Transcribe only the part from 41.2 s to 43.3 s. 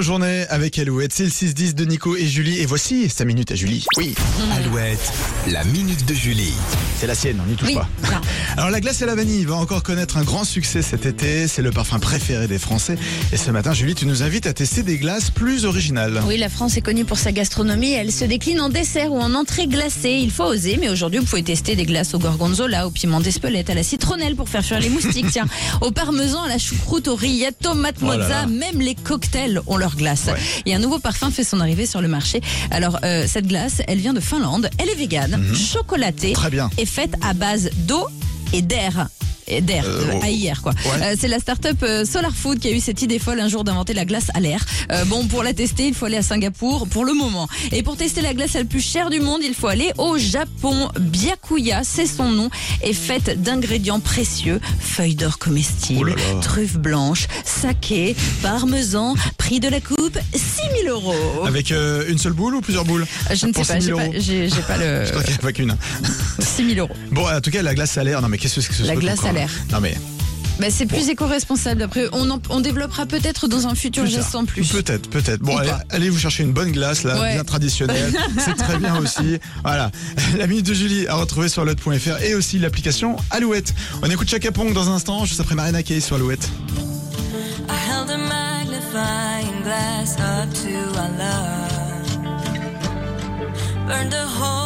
la start-up euh, Solar Food qui a eu cette idée